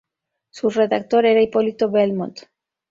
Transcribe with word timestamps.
Su 0.49 0.71
redactor 0.71 1.27
era 1.27 1.41
Hipólito 1.43 1.91
Belmont. 1.91 2.39